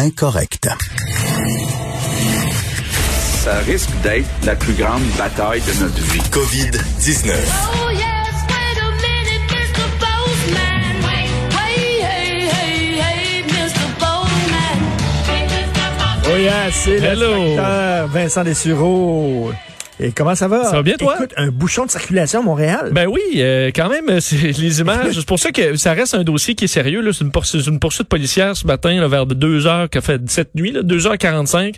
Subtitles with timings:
[0.00, 0.66] Incorrect.
[3.44, 6.20] Ça risque d'être la plus grande bataille de notre vie.
[6.30, 7.34] COVID-19.
[7.34, 8.06] Oh yes,
[8.48, 9.84] wait a minute, Mr.
[10.00, 10.96] Postman.
[11.02, 13.86] Wait, wait, hey, hey, hey, Mr.
[13.98, 14.80] Postman.
[15.28, 15.86] Hey, Mr.
[15.98, 16.34] Postman.
[16.34, 19.52] Oui, hein, c'est le Vincent Dessureau.
[20.02, 20.64] Et comment ça va?
[20.64, 21.14] Ça va bien, toi?
[21.16, 22.90] Écoute, un bouchon de circulation à Montréal.
[22.92, 25.14] Ben oui, euh, quand même, euh, c'est les images.
[25.14, 27.02] C'est pour ça que ça reste un dossier qui est sérieux.
[27.02, 27.12] là.
[27.12, 30.20] C'est une, poursuite, une poursuite policière ce matin, là, vers 2 heures, qui a fait
[30.30, 31.74] cette nuit, là, 2h45,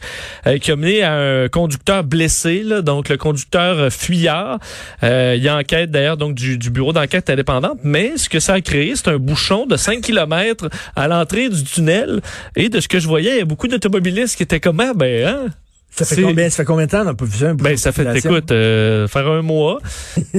[0.47, 2.63] euh, qui a mené à un conducteur blessé.
[2.63, 4.61] Là, donc, le conducteur euh, fuyard.
[5.03, 7.81] Euh, il y a enquête, d'ailleurs, donc du, du bureau d'enquête indépendante.
[7.83, 11.65] Mais ce que ça a créé, c'est un bouchon de 5 km à l'entrée du
[11.65, 12.21] tunnel.
[12.55, 14.93] Et de ce que je voyais, il y a beaucoup d'automobilistes qui étaient comme, ah,
[14.95, 15.47] ben, hein,
[15.95, 16.99] ça, fait combien, ça fait combien de temps?
[17.01, 17.49] Qu'on n'a pas vu ça?
[17.51, 19.79] Un bouchon Ben, ça fait, écoute, euh, faire un mois.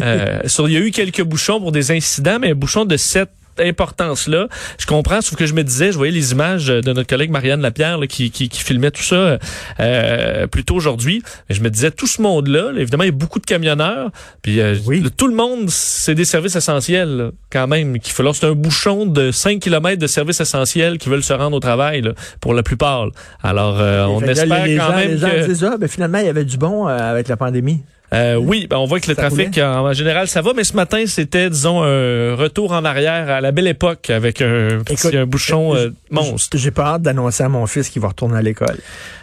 [0.02, 2.98] Euh, sur- il y a eu quelques bouchons pour des incidents, mais un bouchon de
[2.98, 4.48] cette importance-là,
[4.80, 7.62] je comprends, sauf que je me disais, je voyais les images de notre collègue Marianne
[7.62, 9.38] Lapierre là, qui, qui, qui filmait tout ça
[9.80, 11.22] euh, plus tôt aujourd'hui.
[11.50, 14.12] Mais je me disais, tout ce monde-là, là, évidemment, il y a beaucoup de camionneurs,
[14.42, 15.00] puis euh, Oui.
[15.02, 18.00] le- tout le monde, c'est des services essentiels là, quand même.
[18.00, 21.56] Qu'il faut, c'est un bouchon de 5 km de services essentiels qui veulent se rendre
[21.58, 23.08] au travail, là, pour la plupart.
[23.42, 25.46] Alors, euh, on espère les quand gens, même les gens que...
[25.48, 27.82] disent, ah, ben, finalement, il y avait du bon euh, avec la pandémie.
[28.14, 30.64] Euh, oui, ben on voit que le Ça trafic, en, en général, ça va, mais
[30.64, 34.94] ce matin, c'était, disons, un retour en arrière à la belle époque avec un, petit-
[34.94, 36.58] Écoute, un bouchon euh, monstre.
[36.58, 38.78] J'ai pas hâte d'annoncer à mon fils qu'il va retourner à l'école.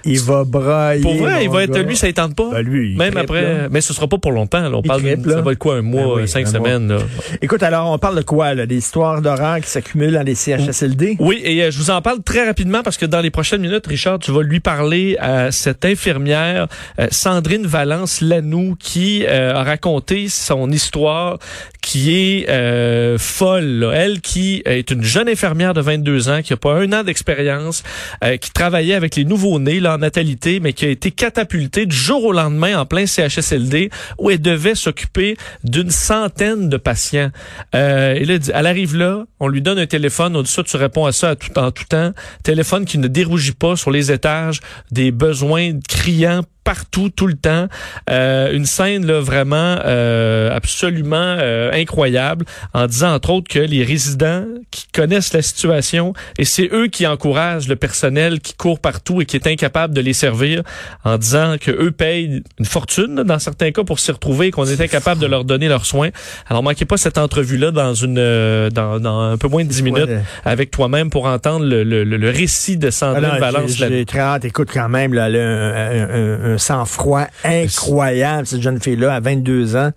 [0.05, 1.03] Il va brailler.
[1.03, 1.83] Pour vrai, il va être, gars.
[1.83, 2.51] lui, ça ne tente pas?
[2.53, 3.69] Ben, lui, il Même après, là.
[3.71, 4.61] mais ce sera pas pour longtemps.
[4.69, 4.77] Là.
[4.77, 5.43] On Il parle, trippe, de- ça là.
[5.43, 6.69] va être quoi, un mois, Ben oui, euh, cinq un mois.
[6.69, 6.89] semaines.
[6.89, 6.99] Là?
[7.43, 8.67] Écoute, alors, on parle de quoi, là?
[8.67, 11.17] Des histoires d'horreur qui s'accumulent dans les CHSLD?
[11.21, 13.87] Oui, et euh, je vous en parle très rapidement parce que dans les prochaines minutes,
[13.87, 16.67] Richard, tu vas lui parler à cette infirmière
[16.99, 21.39] euh, Sandrine Valence Lanou qui euh, a raconté son histoire
[21.81, 23.91] qui est euh, folle.
[23.95, 27.83] Elle qui est une jeune infirmière de 22 ans qui a pas un an d'expérience,
[28.25, 31.97] euh, qui travaillait avec les nouveaux-nés là en natalité, mais qui a été catapultée du
[31.97, 37.31] jour au lendemain en plein CHSLD où elle devait s'occuper d'une centaine de patients.
[37.75, 41.07] Euh, et elle arrive là, on lui donne un téléphone, on dit ça, tu réponds
[41.07, 42.13] à ça à tout, en tout temps.
[42.43, 47.67] Téléphone qui ne dérougit pas sur les étages, des besoins criants partout, tout le temps.
[48.11, 52.45] Euh, une scène là vraiment euh, absolument euh, incroyable,
[52.75, 57.07] en disant entre autres que les résidents qui connaissent la situation et c'est eux qui
[57.07, 60.63] encouragent le personnel qui court partout et qui est incapable de les servir,
[61.05, 64.51] en disant que eux payent une fortune là, dans certains cas pour s'y retrouver et
[64.51, 66.11] qu'on est incapable de leur donner leurs soins.
[66.49, 69.69] Alors manquez pas cette entrevue là dans une euh, dans, dans un peu moins de
[69.69, 73.73] 10 minutes Ouais, avec toi-même pour entendre le, le, le- récit de Sandrine Alors, Valence.
[73.77, 74.05] j'ai-.
[74.45, 79.91] Écoute, quand même, là, un- un- un sang-froid incroyable, cette jeune fille-là, à 22 ans.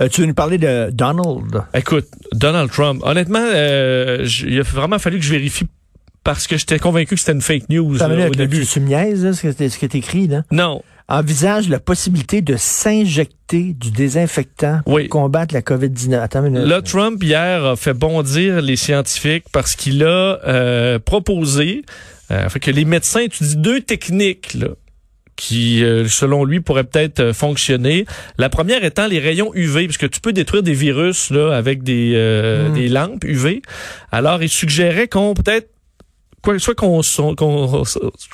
[0.00, 1.62] Euh, tu veux nous parler de Donald?
[1.74, 5.66] Écoute, Donald Trump, honnêtement, euh, il a vraiment fallu que je vérifie
[6.22, 8.66] parce que j'étais convaincu que c'était une fake news là, au début.
[8.66, 10.42] tu, là, ce que- est écrit, là?
[10.50, 10.82] Non,
[11.12, 15.08] Envisage la possibilité de s'injecter du désinfectant pour Oui.
[15.08, 16.20] combattre la COVID-19.
[16.22, 16.68] Attends une minute.
[16.68, 21.82] Là, Trump, hier, a fait bondir les scientifiques parce qu'il a euh, proposé
[22.30, 24.68] euh, fait que les médecins étudient deux techniques là,
[25.40, 28.04] qui, euh, selon lui, pourraient peut-être euh, fonctionner.
[28.36, 32.12] La première étant les rayons UV, puisque tu peux détruire des virus là, avec des,
[32.14, 32.74] euh, Mm.
[32.74, 33.62] des lampes UV.
[34.12, 35.70] Alors, il suggérait qu'on peut-être
[36.42, 37.00] quoi, soit qu'on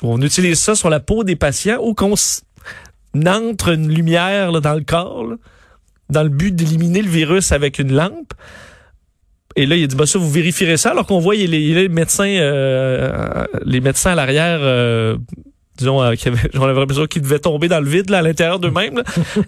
[0.01, 2.15] on utilise ça sur la peau des patients ou qu'on
[3.25, 5.35] entre une lumière là, dans le corps là,
[6.09, 8.33] dans le but d'éliminer le virus avec une lampe.
[9.55, 11.45] Et là, il a dit, bah ça, vous vérifierez ça, alors qu'on voit il y
[11.45, 15.17] a les, les médecins, euh, les médecins à l'arrière, euh,
[15.77, 18.21] disons, euh, qui avaient, j'en avais l'impression qu'ils devaient tomber dans le vide là, à
[18.21, 18.97] l'intérieur d'eux-mêmes.
[18.97, 19.03] là.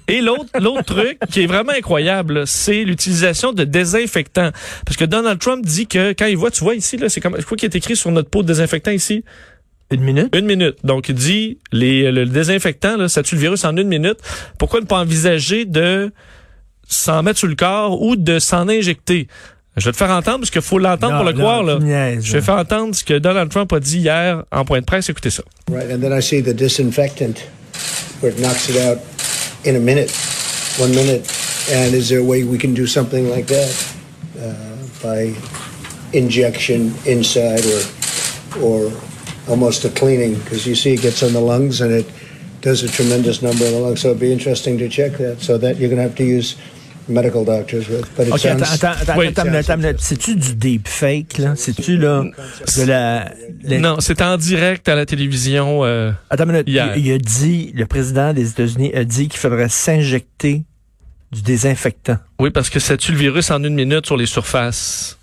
[0.08, 4.52] Et l'autre, l'autre truc qui est vraiment incroyable, c'est l'utilisation de désinfectants.
[4.86, 7.36] Parce que Donald Trump dit que quand il voit, tu vois ici, là, c'est comme,
[7.44, 9.24] quoi qui est écrit sur notre pot de désinfectant ici?
[9.92, 10.36] Une minute?
[10.36, 10.78] Une minute.
[10.84, 14.20] Donc, il dit, les, le désinfectant, là, ça tue le virus en une minute.
[14.60, 16.12] Pourquoi ne pas envisager de
[16.88, 19.28] s'en mettre sur le corps ou de s'en injecter?
[19.78, 21.64] Je vais te faire entendre parce qu'il faut l'entendre pour le Non, croire.
[21.64, 21.80] Là.
[22.20, 25.10] Je vais faire entendre ce que Donald Trump a dit hier en point de presse.
[25.10, 25.44] Écoutez ça.
[25.72, 27.36] Right, and then I see the disinfectant
[28.22, 29.00] where it knocks it out
[29.66, 30.12] in a minute,
[30.80, 31.26] one minute.
[31.72, 33.70] And is there a way we can do something like that
[34.42, 34.54] uh,
[35.04, 35.34] by
[36.14, 37.82] injection inside or
[38.62, 38.92] or
[39.48, 40.34] almost a cleaning?
[40.40, 42.10] Because you see it gets on the lungs and it
[42.62, 44.02] does a tremendous number on the lungs.
[44.02, 45.42] So it'd be interesting to check that.
[45.42, 46.56] So that you're going to have to use
[47.10, 48.06] medical doctors with.
[48.16, 48.84] But it OK, attends, sounds.
[48.84, 49.28] attends, attends, Oui.
[49.28, 49.96] attends.
[49.98, 51.54] C'est-tu du deepfake, là?
[51.56, 53.32] C'est-tu, là, de la...
[53.64, 55.84] la- Non, c'est en direct à la télévision.
[55.84, 56.68] euh, Attends une minute.
[56.70, 56.94] Hier.
[56.96, 60.64] Il, il a dit, le président des États-Unis a dit qu'il faudrait s'injecter
[61.32, 62.18] du désinfectant.
[62.40, 65.19] oui, parce que ça tue le virus en une minute sur les surfaces.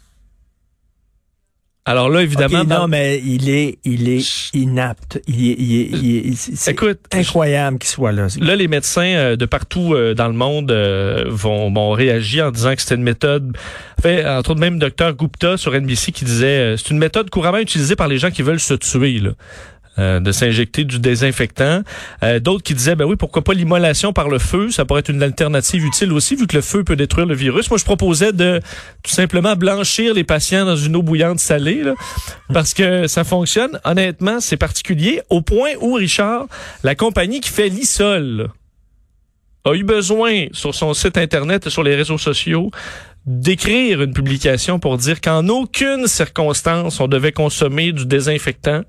[1.88, 5.22] Alors là, évidemment, OK, dans- non, mais il est, il est inapte.
[5.28, 8.26] Il est, il est, il est- écoute, incroyable qu'il soit là.
[8.40, 12.50] Là, les médecins euh, de partout euh, dans le monde euh, vont, vont réagir en
[12.50, 13.56] disant que c'était une méthode.
[14.02, 17.94] Fait, entre autres, même docteur Gupta sur NBC qui disait c'est une méthode couramment utilisée
[17.94, 19.18] par les gens qui veulent se tuer.
[19.20, 19.30] Là.
[19.98, 21.82] Euh, de s'injecter du désinfectant.
[22.22, 25.08] Euh, D'autres qui disaient, ben oui, pourquoi pas l'immolation par le feu, ça pourrait être
[25.08, 27.70] une alternative utile aussi, vu que le feu peut détruire le virus.
[27.70, 28.60] Moi, je proposais de
[29.02, 31.94] tout simplement blanchir les patients dans une eau bouillante salée, là,
[32.52, 33.80] parce que ça fonctionne.
[33.84, 36.46] Honnêtement, c'est particulier, au point où, Richard,
[36.82, 38.50] la compagnie qui fait l'ISOL,
[39.66, 42.70] a eu besoin sur son site internet et sur les réseaux sociaux
[43.26, 48.82] d'écrire une publication pour dire qu'en aucune circonstance on devait consommer du désinfectant.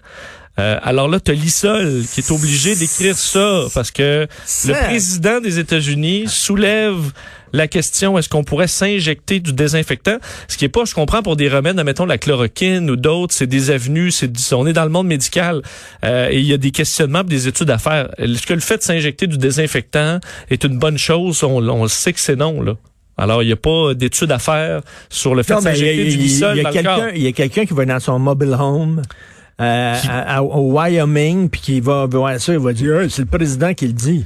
[0.60, 4.28] Euh, alors là, tu as l'ISOL qui est obligé d'écrire ça parce que
[4.66, 7.12] le président des États-Unis soulève
[7.54, 10.18] la question est-ce qu'on pourrait s'injecter du désinfectant?
[10.48, 13.48] Ce qui est pas je comprends pour des remèdes mettons la chloroquine ou d'autres c'est
[13.48, 15.62] des avenues c'est on est dans le monde médical
[16.04, 18.10] euh, et il y a des questionnements des études à faire.
[18.18, 20.20] Est-ce que le fait de s'injecter du désinfectant
[20.50, 21.44] est une bonne chose?
[21.44, 22.74] On, on sait que c'est non là.
[23.18, 26.18] Alors il y a pas d'études à faire sur le fait Non, de s'injecter du
[26.18, 29.02] il y a, quelqu'un, a quelqu'un qui va dans son mobile home
[29.62, 33.10] euh, Qui- à- à- au Wyoming, puis qui va voir ça, il va dire, Hey,
[33.10, 34.26] c'est le président qui le dit.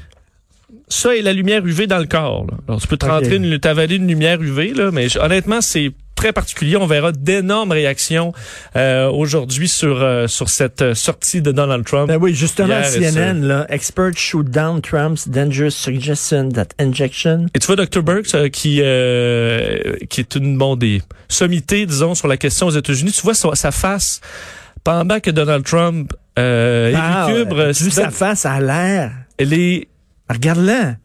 [0.89, 2.45] ça et la lumière UV dans le corps.
[2.49, 2.57] Là.
[2.67, 3.11] Alors, tu peux te Ok.
[3.11, 6.75] rentrer une, t'avaler une lumière UV, là, mais honnêtement, c'est très particulier.
[6.75, 8.33] On verra d'énormes réactions
[8.75, 12.09] euh, aujourd'hui sur euh, sur cette euh, sortie de Donald Trump.
[12.09, 17.67] Ben oui, justement, CNN, là, experts shoot down Trump's dangerous suggestion that injection Et tu
[17.67, 18.03] vois Dr.
[18.03, 22.71] Burks euh, qui euh, qui est une bon des sommités, disons, sur la question aux
[22.71, 23.13] États-Unis.
[23.13, 24.19] Tu vois sa, sa face
[24.83, 29.11] pendant que Donald Trump euh, Ah, élucubre, sa face à l'air.
[29.37, 29.87] elle est
[30.29, 30.95] Regarde-la.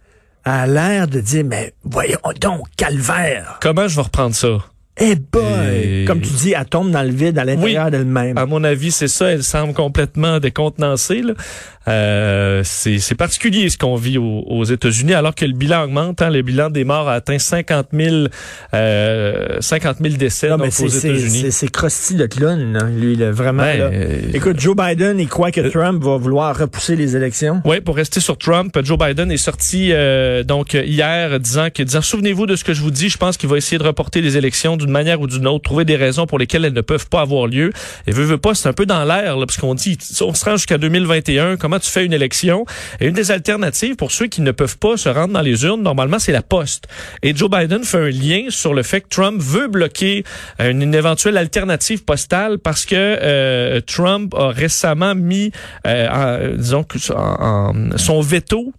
[0.45, 3.59] A l'air de dire, mais voyons donc, calvaire.
[3.61, 4.59] comment je vais reprendre ça?
[4.99, 5.43] Eh boy!
[6.03, 8.39] Et- Comme tu dis, elle tombe dans le vide à l'intérieur d'elle-même.
[8.39, 9.31] À mon avis, c'est ça.
[9.33, 11.23] Elle semble complètement décontenancée.
[11.23, 11.35] là.
[11.89, 16.21] Euh, c'est c'est particulier ce qu'on vit aux, aux États-Unis, alors que le bilan augmente.
[16.21, 18.27] Hein, le bilan des morts a atteint 50 000,
[18.75, 21.47] euh, 50 000 décès Non, donc, aux États-Unis.
[21.51, 23.63] c'est, Krusty le clown, là, lui, là, vraiment.
[23.63, 23.85] Ben, là.
[23.93, 27.61] euh, Écoute, Joe Biden, il croit que Trump va vouloir repousser les élections.
[27.65, 31.83] Oui, pour rester sur Trump, Joe Biden est sorti euh, donc euh, hier disant que
[31.83, 34.21] disant souvenez-vous de ce que je vous dis, je pense qu'il va essayer de reporter
[34.21, 37.09] les élections d'une manière ou d'une autre, trouver des raisons pour lesquelles elles ne peuvent
[37.09, 37.73] pas avoir lieu.
[38.07, 40.53] Et veut veut pas, c'est un peu dans l'air parce qu'on dit on se rend
[40.57, 42.65] jusqu'à 2021, comment tu fais une élection?
[43.01, 45.83] Et une des alternatives pour ceux qui ne peuvent pas se rendre dans les urnes,
[45.83, 46.85] normalement c'est la poste.
[47.23, 50.25] Et Joe Biden fait un lien sur le fait que Trump veut bloquer
[50.61, 55.51] euh, une, éventuelle alternative postale parce que euh, Trump a récemment mis
[55.87, 58.73] euh, disons en- en- son veto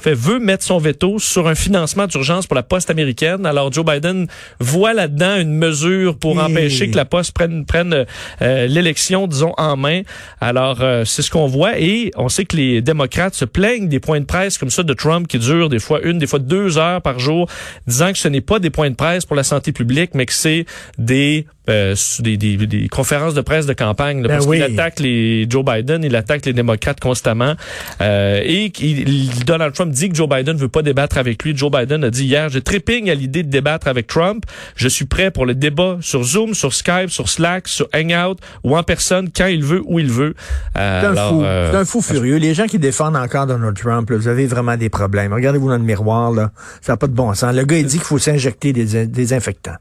[0.00, 3.46] fait veut mettre son veto sur un financement d'urgence pour la poste américaine.
[3.46, 4.26] Alors Joe Biden
[4.58, 8.06] voit là-dedans une mesure pour Et- empêcher que la poste prenne prenne
[8.42, 10.02] euh, l'élection disons en main.
[10.40, 14.00] Alors euh, c'est ce qu'on voit et on sait que les démocrates se plaignent des
[14.00, 16.78] points de presse comme ça de Trump qui durent des fois une, des fois deux
[16.78, 17.48] heures par jour,
[17.86, 20.32] disant que ce n'est pas des points de presse pour la santé publique, mais que
[20.32, 20.64] c'est
[20.98, 24.56] des euh, des, des, des conférences de presse de campagne là, Ben parce oui.
[24.56, 27.54] qu'il attaque les Joe Biden, il attaque les démocrates constamment
[28.00, 31.56] euh, et il- Donald Trump dit que Joe Biden veut pas débattre avec lui.
[31.56, 34.44] Joe Biden a dit hier, je trépigne à l'idée de débattre avec Trump.
[34.76, 38.76] Je suis prêt pour le débat sur Zoom, sur Skype, sur Slack, sur Hangout ou
[38.76, 40.34] en personne quand il veut, où il veut.
[40.76, 41.42] Euh, C'est un, alors, fou.
[41.42, 42.36] euh, C'est un fou furieux.
[42.36, 45.32] Les gens qui défendent encore Donald Trump, là, vous avez vraiment des problèmes.
[45.32, 46.50] Regardez-vous dans le miroir, là.
[46.80, 47.54] Ça n'a pas de bon sens.
[47.54, 49.76] Le gars, il dit qu'il faut s'injecter des, des infectants.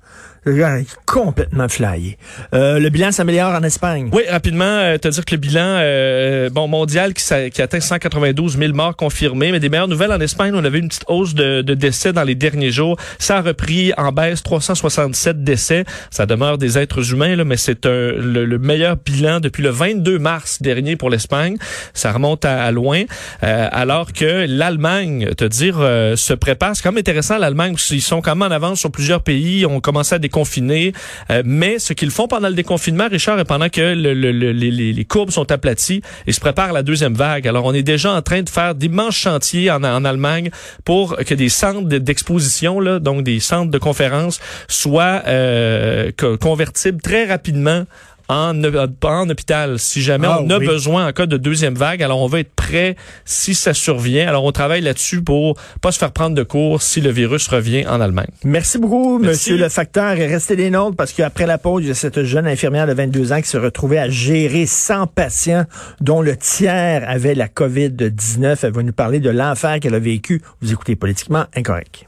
[0.46, 1.68] Le gars est complètement
[2.54, 4.10] Euh, le bilan s'améliore en Espagne.
[4.14, 8.58] Oui, rapidement, euh, te dire que le bilan euh, bon mondial qui, qui atteint 192
[8.58, 11.62] 000 morts confirmés, mais des meilleures nouvelles en Espagne, on avait une petite hausse de,
[11.62, 12.98] de décès dans les derniers jours.
[13.18, 15.86] Ça a repris en baisse 367 décès.
[16.12, 20.20] Ça demeure des êtres humains, là, mais c'est le, le meilleur bilan depuis le 22
[20.20, 21.58] mars dernier pour l'Espagne.
[21.94, 23.04] Ça remonte à, à loin,
[23.44, 26.76] Euh, alors que l'Allemagne, te dire, euh, se prépare.
[26.76, 29.66] C'est quand même intéressant l'Allemagne, qu'ils sont quand même en avance sur plusieurs pays.
[29.66, 30.94] On commencé à déconfiner,
[31.32, 34.52] Euh, mais ce qu'ils font pendant le déconfinement, Richard, et pendant que le- le- le-
[34.54, 37.48] les, courbes sont aplaties, ils se préparent à la deuxième vague.
[37.48, 40.50] Alors, on est déjà en train de faire d'immenses chantiers en, Allemagne
[40.86, 44.40] pour que des centres de- d'exposition, là, donc des centres de conférences,
[44.70, 47.84] soient euh, co- convertibles très rapidement
[48.30, 50.66] en, en hôpital si jamais Ah, on a oui.
[50.68, 52.02] besoin en cas de deuxième vague.
[52.04, 52.96] Alors, on va être prêt
[53.26, 54.28] si ça survient.
[54.28, 57.86] Alors, on travaille là-dessus pour pas se faire prendre de cours si le virus revient
[57.88, 58.30] en Allemagne.
[58.44, 59.30] Merci beaucoup, Merci.
[59.52, 60.16] Monsieur le facteur.
[60.16, 63.34] Restez des nôtres parce qu'après la pause, il y a cette jeune infirmière de 22
[63.34, 65.66] ans qui se retrouvait à gérer 100 patients
[66.00, 68.58] dont le tiers avait la COVID-19.
[68.64, 70.42] Elle va nous parler de l'enfer qu'elle a vécu.
[70.62, 72.06] Vous écoutez Politiquement Incorrect.